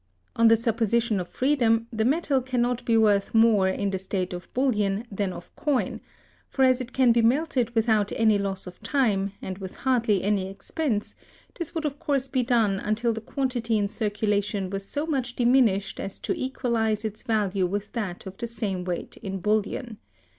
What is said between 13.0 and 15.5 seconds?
the quantity in circulation was so much